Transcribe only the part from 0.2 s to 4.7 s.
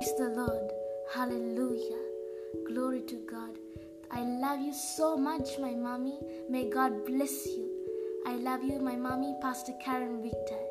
Lord. Hallelujah. Glory to God. I love